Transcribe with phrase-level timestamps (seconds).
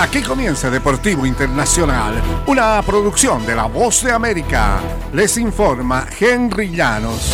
[0.00, 4.80] Aquí comienza Deportivo Internacional, una producción de La Voz de América.
[5.12, 7.30] Les informa Henry Llanos.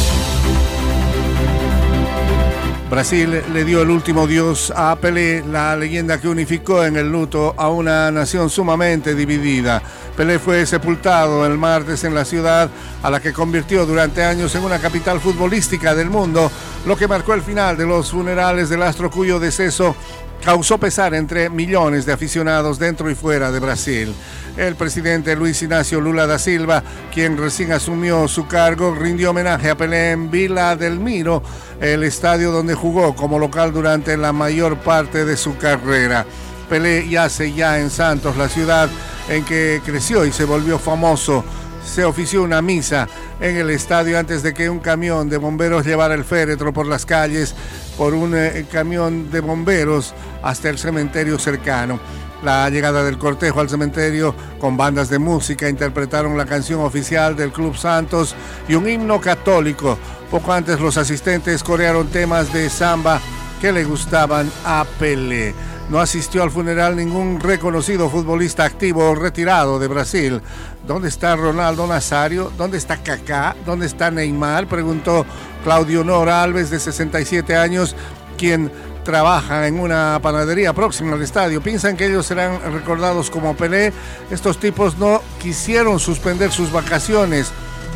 [2.90, 7.54] Brasil le dio el último dios a Pelé, la leyenda que unificó en el luto
[7.56, 9.80] a una nación sumamente dividida.
[10.16, 12.68] Pelé fue sepultado el martes en la ciudad
[13.02, 16.50] a la que convirtió durante años en una capital futbolística del mundo,
[16.86, 19.96] lo que marcó el final de los funerales del astro cuyo deceso
[20.42, 24.14] causó pesar entre millones de aficionados dentro y fuera de Brasil.
[24.56, 29.76] El presidente Luis Ignacio Lula da Silva, quien recién asumió su cargo, rindió homenaje a
[29.76, 31.42] Pelé en Vila del Miro,
[31.80, 36.24] el estadio donde jugó como local durante la mayor parte de su carrera.
[36.70, 38.88] Pelé yace ya en Santos, la ciudad
[39.28, 41.44] en que creció y se volvió famoso
[41.86, 43.08] se ofició una misa
[43.40, 47.06] en el estadio antes de que un camión de bomberos llevara el féretro por las
[47.06, 47.54] calles
[47.96, 50.12] por un eh, camión de bomberos
[50.42, 51.98] hasta el cementerio cercano.
[52.42, 57.50] La llegada del cortejo al cementerio con bandas de música interpretaron la canción oficial del
[57.50, 58.34] Club Santos
[58.68, 59.98] y un himno católico.
[60.30, 63.20] Poco antes los asistentes corearon temas de samba
[63.60, 65.54] que le gustaban a Pelé.
[65.88, 70.40] No asistió al funeral ningún reconocido futbolista activo o retirado de Brasil.
[70.84, 72.50] ¿Dónde está Ronaldo Nazario?
[72.58, 73.54] ¿Dónde está Kaká?
[73.64, 74.66] ¿Dónde está Neymar?
[74.66, 75.24] Preguntó
[75.62, 77.94] Claudio Nora Alves, de 67 años,
[78.36, 78.72] quien
[79.04, 81.62] trabaja en una panadería próxima al estadio.
[81.62, 83.92] Piensan que ellos serán recordados como Pelé.
[84.30, 87.52] Estos tipos no quisieron suspender sus vacaciones.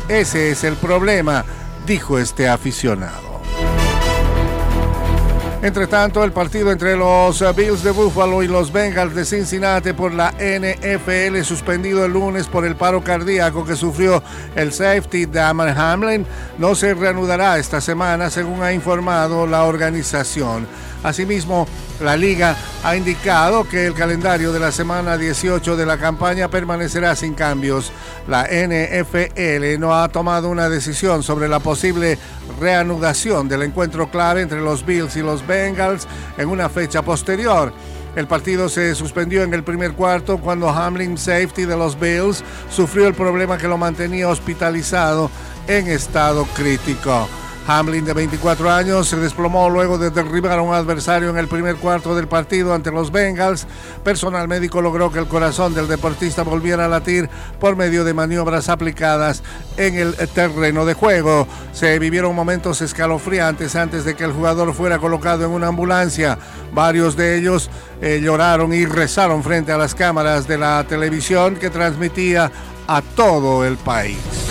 [0.07, 1.43] Ese es el problema,
[1.85, 3.30] dijo este aficionado.
[5.63, 9.93] Entre tanto, el partido entre los eh, Bills de Buffalo y los Bengals de Cincinnati
[9.93, 14.23] por la NFL suspendido el lunes por el paro cardíaco que sufrió
[14.55, 16.25] el safety Damon Hamlin
[16.57, 20.65] no se reanudará esta semana, según ha informado la organización.
[21.03, 21.67] Asimismo,
[21.99, 27.15] la liga ha indicado que el calendario de la semana 18 de la campaña permanecerá
[27.15, 27.91] sin cambios.
[28.27, 32.17] La NFL no ha tomado una decisión sobre la posible
[32.61, 36.07] reanudación del encuentro clave entre los Bills y los Bengals
[36.37, 37.73] en una fecha posterior.
[38.15, 43.07] El partido se suspendió en el primer cuarto cuando Hamlin Safety de los Bills sufrió
[43.07, 45.31] el problema que lo mantenía hospitalizado
[45.67, 47.27] en estado crítico.
[47.67, 51.75] Hamlin, de 24 años, se desplomó luego de derribar a un adversario en el primer
[51.75, 53.67] cuarto del partido ante los Bengals.
[54.03, 57.29] Personal médico logró que el corazón del deportista volviera a latir
[57.59, 59.43] por medio de maniobras aplicadas
[59.77, 61.47] en el terreno de juego.
[61.71, 66.37] Se vivieron momentos escalofriantes antes de que el jugador fuera colocado en una ambulancia.
[66.73, 67.69] Varios de ellos
[68.01, 72.51] eh, lloraron y rezaron frente a las cámaras de la televisión que transmitía
[72.87, 74.50] a todo el país.